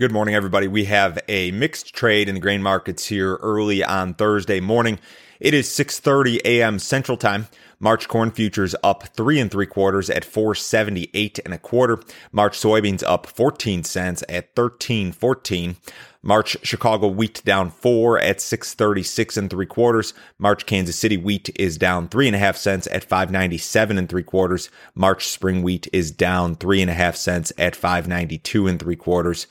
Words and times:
Good 0.00 0.10
morning, 0.10 0.34
everybody. 0.34 0.66
We 0.66 0.86
have 0.86 1.20
a 1.28 1.52
mixed 1.52 1.94
trade 1.94 2.28
in 2.28 2.34
the 2.34 2.40
grain 2.40 2.64
markets 2.64 3.06
here 3.06 3.36
early 3.36 3.84
on 3.84 4.14
Thursday 4.14 4.58
morning. 4.58 4.98
It 5.38 5.54
is 5.54 5.68
6:30 5.68 6.40
a.m. 6.44 6.80
Central 6.80 7.16
Time. 7.16 7.46
March 7.84 8.08
corn 8.08 8.30
futures 8.30 8.74
up 8.82 9.08
three 9.08 9.38
and 9.38 9.50
three 9.50 9.66
quarters 9.66 10.08
at 10.08 10.24
478 10.24 11.38
and 11.44 11.52
a 11.52 11.58
quarter. 11.58 12.00
March 12.32 12.58
soybeans 12.58 13.02
up 13.06 13.26
14 13.26 13.84
cents 13.84 14.22
at 14.26 14.48
1314. 14.54 15.76
March 16.22 16.56
Chicago 16.62 17.08
wheat 17.08 17.44
down 17.44 17.68
four 17.68 18.18
at 18.18 18.40
636 18.40 19.36
and 19.36 19.50
three 19.50 19.66
quarters. 19.66 20.14
March 20.38 20.64
Kansas 20.64 20.98
City 20.98 21.18
wheat 21.18 21.50
is 21.56 21.76
down 21.76 22.08
three 22.08 22.26
and 22.26 22.34
a 22.34 22.38
half 22.38 22.56
cents 22.56 22.88
at 22.90 23.04
597 23.04 23.98
and 23.98 24.08
three 24.08 24.22
quarters. 24.22 24.70
March 24.94 25.26
spring 25.28 25.62
wheat 25.62 25.86
is 25.92 26.10
down 26.10 26.54
three 26.54 26.80
and 26.80 26.90
a 26.90 26.94
half 26.94 27.16
cents 27.16 27.52
at 27.58 27.76
592 27.76 28.66
and 28.66 28.80
three 28.80 28.96
quarters. 28.96 29.46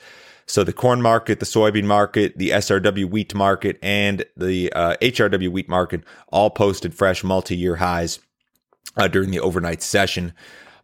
So 0.46 0.64
the 0.64 0.72
corn 0.72 1.00
market, 1.00 1.40
the 1.40 1.46
soybean 1.46 1.84
market, 1.84 2.36
the 2.36 2.50
SRW 2.50 3.10
wheat 3.10 3.34
market, 3.34 3.78
and 3.82 4.24
the 4.36 4.72
uh, 4.72 4.96
HRW 5.00 5.50
wheat 5.50 5.68
market 5.68 6.02
all 6.28 6.50
posted 6.50 6.94
fresh 6.94 7.24
multi-year 7.24 7.76
highs 7.76 8.20
uh, 8.96 9.08
during 9.08 9.30
the 9.30 9.40
overnight 9.40 9.82
session. 9.82 10.34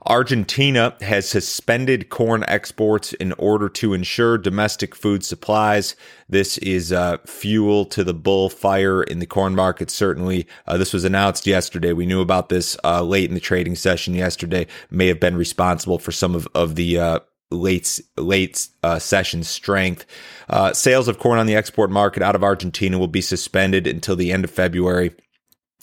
Argentina 0.06 0.96
has 1.02 1.28
suspended 1.28 2.08
corn 2.08 2.42
exports 2.48 3.12
in 3.14 3.32
order 3.34 3.68
to 3.68 3.92
ensure 3.92 4.38
domestic 4.38 4.94
food 4.94 5.22
supplies. 5.22 5.94
This 6.26 6.56
is 6.58 6.90
uh, 6.90 7.18
fuel 7.26 7.84
to 7.86 8.02
the 8.02 8.14
bullfire 8.14 9.04
in 9.04 9.18
the 9.18 9.26
corn 9.26 9.54
market. 9.54 9.90
Certainly, 9.90 10.46
uh, 10.66 10.78
this 10.78 10.94
was 10.94 11.04
announced 11.04 11.46
yesterday. 11.46 11.92
We 11.92 12.06
knew 12.06 12.22
about 12.22 12.48
this 12.48 12.78
uh, 12.82 13.02
late 13.02 13.28
in 13.28 13.34
the 13.34 13.40
trading 13.40 13.74
session 13.74 14.14
yesterday. 14.14 14.66
May 14.90 15.08
have 15.08 15.20
been 15.20 15.36
responsible 15.36 15.98
for 15.98 16.12
some 16.12 16.34
of 16.34 16.48
of 16.54 16.76
the 16.76 16.98
uh, 16.98 17.20
late 17.50 18.00
late 18.16 18.68
uh, 18.82 18.98
session 18.98 19.42
strength. 19.42 20.06
Uh, 20.48 20.72
sales 20.72 21.08
of 21.08 21.18
corn 21.18 21.38
on 21.38 21.46
the 21.46 21.56
export 21.56 21.90
market 21.90 22.22
out 22.22 22.34
of 22.34 22.44
Argentina 22.44 22.98
will 22.98 23.08
be 23.08 23.20
suspended 23.20 23.86
until 23.86 24.16
the 24.16 24.32
end 24.32 24.44
of 24.44 24.50
February. 24.50 25.12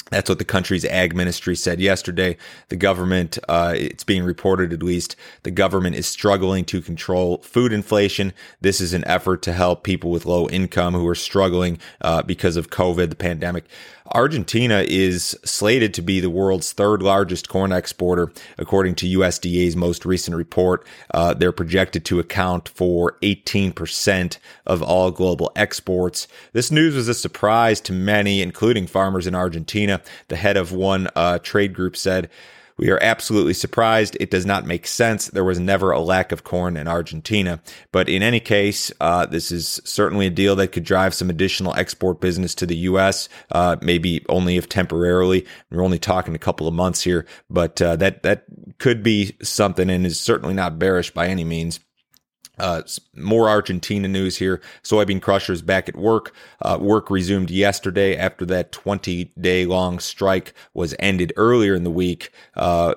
That's 0.10 0.30
what 0.30 0.40
the 0.40 0.46
country's 0.46 0.86
ag 0.86 1.16
ministry 1.16 1.56
said 1.56 1.82
yesterday. 1.82 2.38
The 2.70 2.76
government, 2.76 3.38
uh, 3.50 3.74
it's 3.76 4.04
being 4.04 4.24
reported 4.24 4.72
at 4.72 4.82
least, 4.82 5.16
the 5.44 5.52
government 5.52 5.96
is 5.96 6.08
struggling 6.08 6.64
to 6.66 6.82
control 6.82 7.40
food 7.40 7.74
inflation. 7.74 8.32
This 8.62 8.80
is 8.80 8.94
an 8.94 9.06
effort 9.06 9.42
to 9.44 9.54
help 9.54 9.84
people 9.84 10.10
with 10.10 10.26
low 10.26 10.48
income 10.48 10.94
who 10.94 11.08
are 11.08 11.16
struggling 11.16 11.80
uh, 12.02 12.22
because 12.22 12.56
of 12.56 12.70
COVID, 12.70 13.10
the 13.10 13.16
pandemic. 13.16 13.66
Argentina 14.12 14.84
is 14.88 15.38
slated 15.44 15.94
to 15.94 16.02
be 16.02 16.20
the 16.20 16.30
world's 16.30 16.74
third 16.74 17.02
largest 17.02 17.50
corn 17.50 17.72
exporter, 17.72 18.32
according 18.58 18.96
to 18.96 19.20
USDA's 19.20 19.76
most 19.76 20.06
recent 20.06 20.36
report. 20.36 20.86
Uh, 21.14 21.34
they're 21.34 21.52
projected 21.52 22.06
to 22.06 22.20
account 22.20 22.70
for 22.70 23.18
18% 23.22 24.38
of 24.66 24.82
all 24.82 25.12
global 25.12 25.52
exports. 25.56 26.28
This 26.54 26.72
news 26.72 26.96
was 26.96 27.08
a 27.08 27.14
surprise 27.14 27.82
to 27.82 27.94
many, 27.94 28.42
including 28.42 28.88
farmers 28.88 29.28
in 29.28 29.36
Argentina. 29.36 30.02
The 30.30 30.36
head 30.38 30.58
of 30.58 30.72
one 30.72 31.10
uh, 31.16 31.40
trade 31.40 31.74
group 31.74 31.98
said, 31.98 32.30
we 32.78 32.90
are 32.92 33.00
absolutely 33.02 33.54
surprised. 33.54 34.16
It 34.20 34.30
does 34.30 34.46
not 34.46 34.66
make 34.66 34.86
sense. 34.86 35.28
There 35.28 35.44
was 35.44 35.60
never 35.60 35.92
a 35.92 36.00
lack 36.00 36.32
of 36.32 36.44
corn 36.44 36.78
in 36.78 36.88
Argentina. 36.88 37.60
But 37.92 38.08
in 38.08 38.22
any 38.22 38.40
case, 38.40 38.92
uh, 39.02 39.26
this 39.26 39.52
is 39.52 39.82
certainly 39.84 40.28
a 40.28 40.32
deal 40.32 40.56
that 40.58 40.72
could 40.72 40.84
drive 40.84 41.14
some 41.14 41.30
additional 41.30 41.74
export 41.76 42.22
business 42.22 42.54
to 42.56 42.66
the 42.66 42.78
U.S., 42.78 43.30
uh, 43.52 43.78
maybe 43.82 44.24
only 44.30 44.58
if 44.58 44.70
temporarily. 44.70 45.46
We're 45.72 45.84
only 45.84 46.00
talking 46.00 46.36
a 46.36 46.40
couple 46.40 46.68
of 46.68 46.74
months 46.74 47.02
here, 47.02 47.26
but 47.50 47.82
uh, 47.82 47.96
that, 47.98 48.24
that 48.24 48.46
could 48.78 49.02
be 49.02 49.36
something 49.42 49.90
and 49.90 50.06
is 50.06 50.20
certainly 50.20 50.54
not 50.54 50.80
bearish 50.80 51.12
by 51.12 51.28
any 51.28 51.44
means. 51.44 51.80
Uh, 52.58 52.82
more 53.16 53.50
Argentina 53.50 54.08
news 54.08 54.38
here. 54.38 54.62
Soybean 54.84 55.22
crushers 55.22 55.62
back 55.62 55.88
at 55.90 55.96
work. 55.96 56.34
Uh, 56.62 56.78
work 56.80 57.10
resumed 57.10 57.50
yesterday 57.50 58.16
after 58.16 58.46
that 58.46 58.72
20 58.72 59.26
day 59.40 59.66
long 59.66 60.00
strike 60.00 60.54
was 60.74 60.96
ended 61.00 61.34
earlier 61.36 61.76
in 61.76 61.84
the 61.84 61.92
week. 61.92 62.32
Uh, 62.56 62.96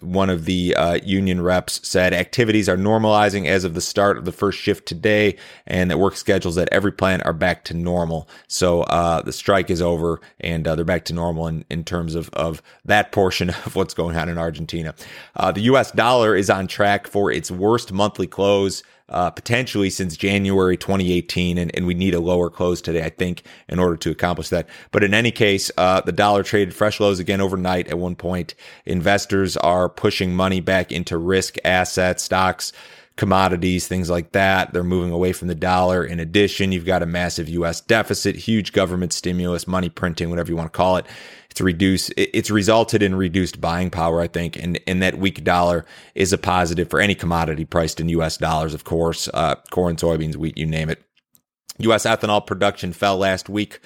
one 0.00 0.30
of 0.30 0.46
the 0.46 0.74
uh, 0.74 0.94
union 1.04 1.42
reps 1.42 1.86
said 1.86 2.14
activities 2.14 2.68
are 2.68 2.76
normalizing 2.76 3.46
as 3.46 3.64
of 3.64 3.74
the 3.74 3.80
start 3.80 4.16
of 4.16 4.24
the 4.24 4.32
first 4.32 4.58
shift 4.58 4.86
today, 4.86 5.36
and 5.66 5.90
that 5.90 5.98
work 5.98 6.16
schedules 6.16 6.56
at 6.56 6.68
every 6.72 6.92
plant 6.92 7.24
are 7.26 7.32
back 7.32 7.64
to 7.64 7.74
normal. 7.74 8.28
So 8.48 8.82
uh, 8.82 9.22
the 9.22 9.32
strike 9.32 9.70
is 9.70 9.82
over, 9.82 10.20
and 10.40 10.66
uh, 10.66 10.74
they're 10.76 10.84
back 10.84 11.04
to 11.06 11.12
normal 11.12 11.46
in, 11.46 11.64
in 11.68 11.84
terms 11.84 12.14
of, 12.14 12.30
of 12.30 12.62
that 12.84 13.12
portion 13.12 13.50
of 13.66 13.76
what's 13.76 13.94
going 13.94 14.16
on 14.16 14.28
in 14.28 14.38
Argentina. 14.38 14.94
Uh, 15.36 15.52
the 15.52 15.62
U.S. 15.62 15.90
dollar 15.90 16.34
is 16.34 16.48
on 16.48 16.66
track 16.66 17.06
for 17.06 17.30
its 17.30 17.50
worst 17.50 17.92
monthly 17.92 18.26
close 18.26 18.82
uh, 19.08 19.30
potentially 19.30 19.90
since 19.90 20.16
January 20.16 20.76
2018, 20.76 21.58
and, 21.58 21.70
and 21.74 21.86
we 21.86 21.94
need 21.94 22.14
a 22.14 22.20
lower 22.20 22.50
close 22.50 22.80
today, 22.80 23.04
I 23.04 23.10
think, 23.10 23.42
in 23.68 23.78
order 23.78 23.96
to 23.96 24.10
accomplish 24.10 24.48
that. 24.48 24.68
But 24.90 25.04
in 25.04 25.14
any 25.14 25.30
case, 25.30 25.70
uh, 25.76 26.00
the 26.00 26.12
dollar 26.12 26.42
traded 26.42 26.74
fresh 26.74 27.00
lows 27.00 27.18
again 27.18 27.40
overnight 27.40 27.88
at 27.88 27.98
one 27.98 28.16
point. 28.16 28.54
Investors 28.86 29.56
are 29.56 29.88
pushing 29.88 30.34
money 30.34 30.60
back 30.60 30.92
into 30.92 31.16
risk 31.18 31.56
assets, 31.64 32.22
stocks 32.22 32.72
commodities, 33.16 33.86
things 33.86 34.08
like 34.08 34.32
that. 34.32 34.72
They're 34.72 34.82
moving 34.84 35.10
away 35.10 35.32
from 35.32 35.48
the 35.48 35.54
dollar. 35.54 36.04
In 36.04 36.18
addition, 36.20 36.72
you've 36.72 36.86
got 36.86 37.02
a 37.02 37.06
massive 37.06 37.48
US 37.48 37.80
deficit, 37.80 38.36
huge 38.36 38.72
government 38.72 39.12
stimulus, 39.12 39.66
money 39.66 39.88
printing, 39.88 40.30
whatever 40.30 40.50
you 40.50 40.56
want 40.56 40.72
to 40.72 40.76
call 40.76 40.96
it. 40.96 41.06
It's 41.50 41.60
reduced, 41.60 42.12
it's 42.16 42.50
resulted 42.50 43.02
in 43.02 43.14
reduced 43.14 43.60
buying 43.60 43.90
power, 43.90 44.20
I 44.22 44.28
think. 44.28 44.56
And, 44.56 44.80
and 44.86 45.02
that 45.02 45.18
weak 45.18 45.44
dollar 45.44 45.84
is 46.14 46.32
a 46.32 46.38
positive 46.38 46.88
for 46.88 47.00
any 47.00 47.14
commodity 47.14 47.66
priced 47.66 48.00
in 48.00 48.08
US 48.08 48.38
dollars, 48.38 48.72
of 48.72 48.84
course, 48.84 49.28
uh, 49.34 49.56
corn, 49.70 49.96
soybeans, 49.96 50.36
wheat, 50.36 50.56
you 50.56 50.66
name 50.66 50.88
it. 50.88 51.02
US 51.78 52.04
ethanol 52.04 52.46
production 52.46 52.92
fell 52.92 53.18
last 53.18 53.48
week 53.48 53.80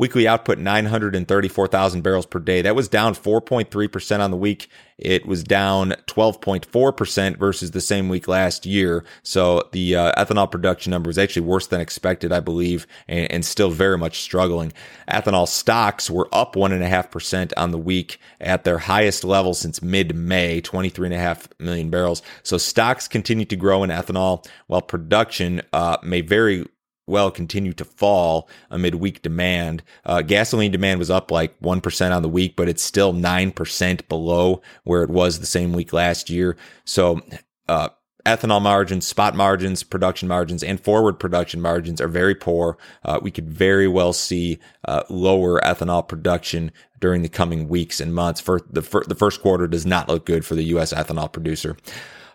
Weekly 0.00 0.26
output 0.26 0.56
934,000 0.56 2.00
barrels 2.00 2.24
per 2.24 2.38
day. 2.38 2.62
That 2.62 2.74
was 2.74 2.88
down 2.88 3.14
4.3% 3.14 4.20
on 4.20 4.30
the 4.30 4.36
week. 4.38 4.70
It 4.96 5.26
was 5.26 5.44
down 5.44 5.90
12.4% 6.06 7.36
versus 7.36 7.72
the 7.72 7.82
same 7.82 8.08
week 8.08 8.26
last 8.26 8.64
year. 8.64 9.04
So 9.22 9.68
the 9.72 9.96
uh, 9.96 10.24
ethanol 10.24 10.50
production 10.50 10.90
number 10.90 11.08
was 11.08 11.18
actually 11.18 11.42
worse 11.42 11.66
than 11.66 11.82
expected, 11.82 12.32
I 12.32 12.40
believe, 12.40 12.86
and, 13.08 13.30
and 13.30 13.44
still 13.44 13.68
very 13.68 13.98
much 13.98 14.20
struggling. 14.20 14.72
Ethanol 15.06 15.46
stocks 15.46 16.08
were 16.08 16.30
up 16.32 16.54
1.5% 16.54 17.52
on 17.58 17.70
the 17.70 17.76
week 17.76 18.18
at 18.40 18.64
their 18.64 18.78
highest 18.78 19.22
level 19.22 19.52
since 19.52 19.82
mid 19.82 20.16
May, 20.16 20.62
23.5 20.62 21.48
million 21.58 21.90
barrels. 21.90 22.22
So 22.42 22.56
stocks 22.56 23.06
continue 23.06 23.44
to 23.44 23.56
grow 23.56 23.82
in 23.82 23.90
ethanol 23.90 24.46
while 24.66 24.80
production 24.80 25.60
uh, 25.74 25.98
may 26.02 26.22
very 26.22 26.64
well 27.10 27.30
continue 27.30 27.72
to 27.74 27.84
fall 27.84 28.48
amid 28.70 28.94
weak 28.96 29.22
demand. 29.22 29.82
Uh, 30.04 30.22
gasoline 30.22 30.72
demand 30.72 30.98
was 30.98 31.10
up 31.10 31.30
like 31.30 31.58
1% 31.60 32.16
on 32.16 32.22
the 32.22 32.28
week, 32.28 32.56
but 32.56 32.68
it's 32.68 32.82
still 32.82 33.12
9% 33.12 34.08
below 34.08 34.62
where 34.84 35.02
it 35.02 35.10
was 35.10 35.38
the 35.38 35.46
same 35.46 35.72
week 35.72 35.92
last 35.92 36.30
year. 36.30 36.56
So, 36.84 37.20
uh, 37.68 37.90
ethanol 38.26 38.60
margins, 38.60 39.06
spot 39.06 39.34
margins, 39.34 39.82
production 39.82 40.28
margins, 40.28 40.62
and 40.62 40.80
forward 40.80 41.14
production 41.18 41.60
margins 41.60 42.00
are 42.00 42.08
very 42.08 42.34
poor. 42.34 42.78
Uh, 43.04 43.18
we 43.22 43.30
could 43.30 43.48
very 43.48 43.88
well 43.88 44.12
see 44.12 44.58
uh, 44.86 45.02
lower 45.08 45.60
ethanol 45.60 46.06
production 46.06 46.70
during 47.00 47.22
the 47.22 47.28
coming 47.28 47.68
weeks 47.68 48.00
and 48.00 48.14
months. 48.14 48.40
For 48.40 48.60
the, 48.70 48.82
for 48.82 49.04
the 49.06 49.14
first 49.14 49.40
quarter 49.40 49.66
does 49.66 49.86
not 49.86 50.08
look 50.08 50.26
good 50.26 50.44
for 50.44 50.54
the 50.54 50.64
U.S. 50.64 50.92
ethanol 50.92 51.32
producer. 51.32 51.76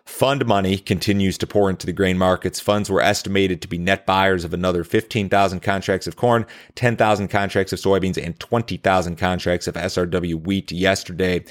Fund 0.06 0.46
money 0.46 0.78
continues 0.78 1.36
to 1.36 1.48
pour 1.48 1.68
into 1.68 1.84
the 1.84 1.92
grain 1.92 2.16
markets. 2.16 2.60
Funds 2.60 2.88
were 2.88 3.02
estimated 3.02 3.60
to 3.60 3.68
be 3.68 3.76
net 3.76 4.06
buyers 4.06 4.44
of 4.44 4.54
another 4.54 4.84
15,000 4.84 5.60
contracts 5.60 6.06
of 6.06 6.14
corn, 6.14 6.46
10,000 6.76 7.26
contracts 7.26 7.72
of 7.72 7.80
soybeans, 7.80 8.24
and 8.24 8.38
20,000 8.38 9.16
contracts 9.16 9.66
of 9.66 9.74
SRW 9.74 10.46
wheat 10.46 10.70
yesterday. 10.70 11.44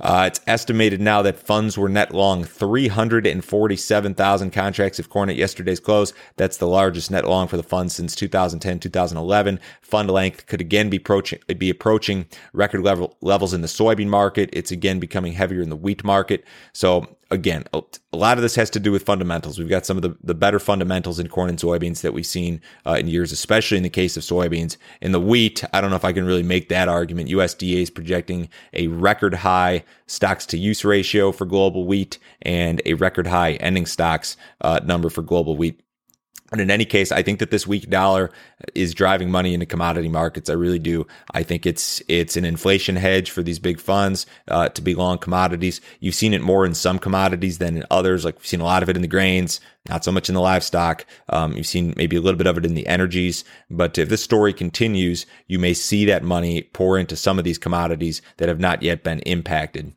Uh, 0.00 0.24
it's 0.28 0.40
estimated 0.46 1.00
now 1.00 1.22
that 1.22 1.38
funds 1.38 1.76
were 1.76 1.88
net 1.88 2.14
long 2.14 2.44
347,000 2.44 4.50
contracts 4.50 4.98
of 4.98 5.08
corn 5.08 5.28
at 5.28 5.36
yesterday's 5.36 5.80
close. 5.80 6.12
That's 6.36 6.58
the 6.58 6.68
largest 6.68 7.10
net 7.10 7.26
long 7.26 7.48
for 7.48 7.56
the 7.56 7.62
fund 7.62 7.90
since 7.90 8.14
2010, 8.14 8.78
2011. 8.78 9.58
Fund 9.80 10.10
length 10.10 10.46
could 10.46 10.60
again 10.60 10.90
be 10.90 10.98
approaching, 10.98 11.40
be 11.58 11.70
approaching 11.70 12.26
record 12.52 12.82
level 12.82 13.16
levels 13.20 13.52
in 13.52 13.62
the 13.62 13.68
soybean 13.68 14.08
market. 14.08 14.50
It's 14.52 14.70
again 14.70 15.00
becoming 15.00 15.32
heavier 15.32 15.62
in 15.62 15.70
the 15.70 15.76
wheat 15.76 16.04
market. 16.04 16.44
So 16.72 17.15
again, 17.30 17.64
a 17.72 17.82
lot 18.12 18.38
of 18.38 18.42
this 18.42 18.54
has 18.54 18.70
to 18.70 18.80
do 18.80 18.92
with 18.92 19.02
fundamentals. 19.02 19.58
We've 19.58 19.68
got 19.68 19.86
some 19.86 19.96
of 19.96 20.02
the, 20.02 20.16
the 20.22 20.34
better 20.34 20.58
fundamentals 20.58 21.18
in 21.18 21.28
corn 21.28 21.48
and 21.48 21.58
soybeans 21.58 22.02
that 22.02 22.12
we've 22.12 22.26
seen 22.26 22.60
uh, 22.86 22.96
in 22.98 23.08
years, 23.08 23.32
especially 23.32 23.76
in 23.76 23.82
the 23.82 23.90
case 23.90 24.16
of 24.16 24.22
soybeans. 24.22 24.76
In 25.00 25.12
the 25.12 25.20
wheat, 25.20 25.64
I 25.72 25.80
don't 25.80 25.90
know 25.90 25.96
if 25.96 26.04
I 26.04 26.12
can 26.12 26.24
really 26.24 26.42
make 26.42 26.68
that 26.68 26.88
argument. 26.88 27.30
USDA 27.30 27.82
is 27.82 27.90
projecting 27.90 28.48
a 28.72 28.86
record 28.88 29.34
high 29.34 29.84
stocks 30.06 30.46
to 30.46 30.58
use 30.58 30.84
ratio 30.84 31.32
for 31.32 31.44
global 31.44 31.86
wheat 31.86 32.18
and 32.42 32.80
a 32.86 32.94
record 32.94 33.26
high 33.26 33.54
ending 33.54 33.86
stocks 33.86 34.36
uh, 34.60 34.80
number 34.84 35.10
for 35.10 35.22
global 35.22 35.56
wheat. 35.56 35.80
But 36.50 36.60
in 36.60 36.70
any 36.70 36.84
case, 36.84 37.10
I 37.10 37.22
think 37.22 37.40
that 37.40 37.50
this 37.50 37.66
weak 37.66 37.90
dollar 37.90 38.30
is 38.74 38.94
driving 38.94 39.30
money 39.30 39.52
into 39.52 39.66
commodity 39.66 40.08
markets. 40.08 40.48
I 40.48 40.52
really 40.52 40.78
do. 40.78 41.06
I 41.32 41.42
think 41.42 41.66
it's 41.66 42.00
it's 42.08 42.36
an 42.36 42.44
inflation 42.44 42.96
hedge 42.96 43.30
for 43.30 43.42
these 43.42 43.58
big 43.58 43.80
funds 43.80 44.26
uh, 44.48 44.68
to 44.70 44.82
be 44.82 44.94
long 44.94 45.18
commodities. 45.18 45.80
You've 46.00 46.14
seen 46.14 46.34
it 46.34 46.42
more 46.42 46.64
in 46.64 46.74
some 46.74 46.98
commodities 46.98 47.58
than 47.58 47.76
in 47.76 47.84
others. 47.90 48.24
Like 48.24 48.36
we've 48.36 48.46
seen 48.46 48.60
a 48.60 48.64
lot 48.64 48.82
of 48.82 48.88
it 48.88 48.96
in 48.96 49.02
the 49.02 49.08
grains, 49.08 49.60
not 49.88 50.04
so 50.04 50.12
much 50.12 50.28
in 50.28 50.34
the 50.34 50.40
livestock. 50.40 51.04
Um, 51.30 51.52
you've 51.52 51.66
seen 51.66 51.94
maybe 51.96 52.16
a 52.16 52.20
little 52.20 52.38
bit 52.38 52.46
of 52.46 52.58
it 52.58 52.66
in 52.66 52.74
the 52.74 52.86
energies, 52.86 53.44
but 53.68 53.98
if 53.98 54.08
this 54.08 54.22
story 54.22 54.52
continues, 54.52 55.26
you 55.48 55.58
may 55.58 55.74
see 55.74 56.04
that 56.04 56.22
money 56.22 56.62
pour 56.62 56.96
into 56.98 57.16
some 57.16 57.38
of 57.38 57.44
these 57.44 57.58
commodities 57.58 58.22
that 58.36 58.48
have 58.48 58.60
not 58.60 58.82
yet 58.82 59.02
been 59.02 59.20
impacted. 59.20 59.92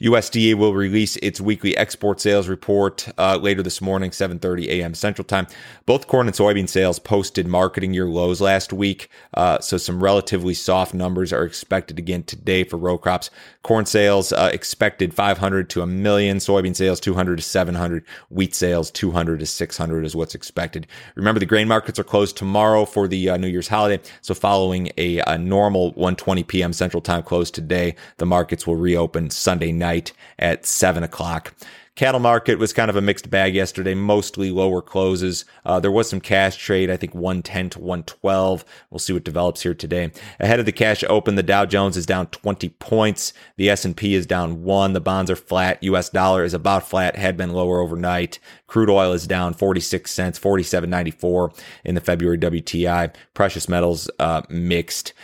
USDA 0.00 0.54
will 0.54 0.74
release 0.74 1.16
its 1.16 1.40
weekly 1.40 1.76
export 1.76 2.20
sales 2.20 2.48
report 2.48 3.08
uh, 3.18 3.38
later 3.40 3.62
this 3.62 3.80
morning, 3.80 4.10
7:30 4.10 4.66
a.m. 4.68 4.94
Central 4.94 5.24
Time. 5.24 5.46
Both 5.86 6.08
corn 6.08 6.26
and 6.26 6.34
soybean 6.34 6.68
sales 6.68 6.98
posted 6.98 7.46
marketing 7.46 7.94
year 7.94 8.08
lows 8.08 8.40
last 8.40 8.72
week, 8.72 9.08
uh, 9.34 9.60
so 9.60 9.76
some 9.76 10.02
relatively 10.02 10.52
soft 10.52 10.92
numbers 10.92 11.32
are 11.32 11.44
expected 11.44 11.96
again 11.96 12.24
today 12.24 12.64
for 12.64 12.76
row 12.76 12.98
crops. 12.98 13.30
Corn 13.62 13.86
sales 13.86 14.32
uh, 14.32 14.50
expected 14.52 15.14
500 15.14 15.70
to 15.70 15.82
a 15.82 15.86
million, 15.86 16.38
soybean 16.38 16.74
sales 16.74 16.98
200 16.98 17.36
to 17.36 17.42
700, 17.42 18.04
wheat 18.30 18.52
sales 18.52 18.90
200 18.90 19.38
to 19.38 19.46
600 19.46 20.04
is 20.04 20.16
what's 20.16 20.34
expected. 20.34 20.88
Remember, 21.14 21.38
the 21.38 21.46
grain 21.46 21.68
markets 21.68 22.00
are 22.00 22.04
closed 22.04 22.36
tomorrow 22.36 22.84
for 22.84 23.06
the 23.06 23.30
uh, 23.30 23.36
New 23.36 23.46
Year's 23.46 23.68
holiday, 23.68 24.02
so 24.22 24.34
following 24.34 24.90
a, 24.98 25.20
a 25.28 25.38
normal 25.38 25.92
1:20 25.92 26.48
p.m. 26.48 26.72
Central 26.72 27.00
Time 27.00 27.22
close 27.22 27.48
today, 27.48 27.94
the 28.16 28.26
markets 28.26 28.66
will 28.66 28.74
reopen 28.74 29.30
Sunday 29.30 29.70
night 29.70 30.12
at 30.36 30.66
seven 30.66 31.04
o'clock. 31.04 31.54
Cattle 31.96 32.20
market 32.20 32.58
was 32.58 32.74
kind 32.74 32.90
of 32.90 32.96
a 32.96 33.00
mixed 33.00 33.30
bag 33.30 33.54
yesterday, 33.54 33.94
mostly 33.94 34.50
lower 34.50 34.82
closes. 34.82 35.46
Uh, 35.64 35.80
there 35.80 35.90
was 35.90 36.10
some 36.10 36.20
cash 36.20 36.58
trade, 36.58 36.90
I 36.90 36.98
think 36.98 37.14
110 37.14 37.70
to 37.70 37.78
112. 37.78 38.66
We'll 38.90 38.98
see 38.98 39.14
what 39.14 39.24
develops 39.24 39.62
here 39.62 39.72
today. 39.72 40.12
Ahead 40.38 40.60
of 40.60 40.66
the 40.66 40.72
cash 40.72 41.02
open, 41.08 41.36
the 41.36 41.42
Dow 41.42 41.64
Jones 41.64 41.96
is 41.96 42.04
down 42.04 42.26
20 42.26 42.68
points. 42.68 43.32
The 43.56 43.70
S&P 43.70 44.14
is 44.14 44.26
down 44.26 44.62
one. 44.62 44.92
The 44.92 45.00
bonds 45.00 45.30
are 45.30 45.36
flat. 45.36 45.82
US 45.82 46.10
dollar 46.10 46.44
is 46.44 46.52
about 46.52 46.86
flat, 46.86 47.16
had 47.16 47.34
been 47.34 47.54
lower 47.54 47.80
overnight. 47.80 48.40
Crude 48.66 48.90
oil 48.90 49.14
is 49.14 49.26
down 49.26 49.54
46 49.54 50.10
cents, 50.10 50.38
47.94 50.38 51.58
in 51.82 51.94
the 51.94 52.02
February 52.02 52.36
WTI. 52.36 53.14
Precious 53.32 53.70
metals, 53.70 54.10
uh, 54.18 54.42
mixed. 54.50 55.14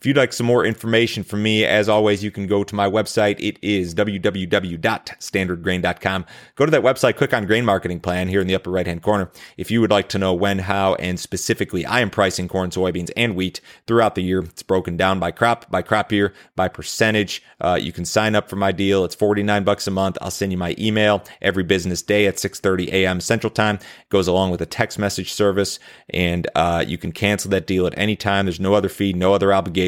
If 0.00 0.06
you'd 0.06 0.16
like 0.16 0.32
some 0.32 0.46
more 0.46 0.64
information 0.64 1.24
from 1.24 1.42
me, 1.42 1.64
as 1.64 1.88
always, 1.88 2.22
you 2.22 2.30
can 2.30 2.46
go 2.46 2.62
to 2.62 2.74
my 2.76 2.88
website. 2.88 3.34
It 3.40 3.58
is 3.62 3.96
www.standardgrain.com. 3.96 6.26
Go 6.54 6.64
to 6.64 6.70
that 6.70 6.84
website, 6.84 7.16
click 7.16 7.34
on 7.34 7.46
grain 7.46 7.64
marketing 7.64 7.98
plan 7.98 8.28
here 8.28 8.40
in 8.40 8.46
the 8.46 8.54
upper 8.54 8.70
right 8.70 8.86
hand 8.86 9.02
corner. 9.02 9.28
If 9.56 9.72
you 9.72 9.80
would 9.80 9.90
like 9.90 10.08
to 10.10 10.18
know 10.18 10.32
when, 10.34 10.60
how, 10.60 10.94
and 10.94 11.18
specifically 11.18 11.84
I 11.84 11.98
am 11.98 12.10
pricing 12.10 12.46
corn, 12.46 12.70
soybeans, 12.70 13.10
and 13.16 13.34
wheat 13.34 13.60
throughout 13.88 14.14
the 14.14 14.22
year, 14.22 14.38
it's 14.38 14.62
broken 14.62 14.96
down 14.96 15.18
by 15.18 15.32
crop, 15.32 15.68
by 15.68 15.82
crop 15.82 16.12
year, 16.12 16.32
by 16.54 16.68
percentage. 16.68 17.42
Uh, 17.60 17.76
you 17.80 17.90
can 17.90 18.04
sign 18.04 18.36
up 18.36 18.48
for 18.48 18.54
my 18.54 18.70
deal. 18.70 19.04
It's 19.04 19.16
49 19.16 19.64
bucks 19.64 19.88
a 19.88 19.90
month. 19.90 20.16
I'll 20.20 20.30
send 20.30 20.52
you 20.52 20.58
my 20.58 20.76
email 20.78 21.24
every 21.42 21.64
business 21.64 22.02
day 22.02 22.28
at 22.28 22.36
6:30 22.36 22.92
a.m. 22.92 23.20
Central 23.20 23.50
Time. 23.50 23.74
It 23.74 24.10
goes 24.10 24.28
along 24.28 24.52
with 24.52 24.62
a 24.62 24.66
text 24.66 24.96
message 24.96 25.32
service, 25.32 25.80
and 26.10 26.46
uh, 26.54 26.84
you 26.86 26.98
can 26.98 27.10
cancel 27.10 27.50
that 27.50 27.66
deal 27.66 27.84
at 27.84 27.98
any 27.98 28.14
time. 28.14 28.46
There's 28.46 28.60
no 28.60 28.74
other 28.74 28.88
fee, 28.88 29.12
no 29.12 29.34
other 29.34 29.52
obligation 29.52 29.87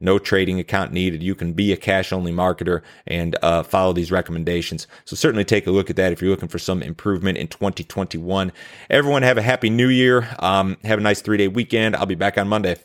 no 0.00 0.18
trading 0.18 0.58
account 0.58 0.92
needed. 0.92 1.22
You 1.22 1.34
can 1.34 1.52
be 1.52 1.72
a 1.72 1.76
cash 1.76 2.12
only 2.12 2.32
marketer 2.32 2.82
and 3.06 3.36
uh, 3.42 3.62
follow 3.62 3.92
these 3.92 4.10
recommendations. 4.10 4.86
So 5.04 5.16
certainly 5.16 5.44
take 5.44 5.66
a 5.66 5.70
look 5.70 5.90
at 5.90 5.96
that 5.96 6.12
if 6.12 6.20
you're 6.20 6.30
looking 6.30 6.48
for 6.48 6.58
some 6.58 6.82
improvement 6.82 7.38
in 7.38 7.48
2021. 7.48 8.52
Everyone 8.90 9.22
have 9.22 9.38
a 9.38 9.42
happy 9.42 9.70
new 9.70 9.88
year. 9.88 10.28
Um, 10.38 10.76
have 10.84 10.98
a 10.98 11.02
nice 11.02 11.20
three 11.20 11.36
day 11.36 11.48
weekend. 11.48 11.96
I'll 11.96 12.06
be 12.06 12.14
back 12.14 12.38
on 12.38 12.48
Monday. 12.48 12.76